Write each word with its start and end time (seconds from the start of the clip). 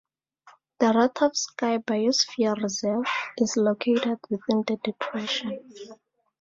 The 0.79 0.87
Rostovsky 0.87 1.77
Biosphere 1.85 2.59
Reserve 2.59 3.05
is 3.37 3.55
located 3.55 4.17
within 4.31 4.63
the 4.65 4.79
Depression. 4.83 5.59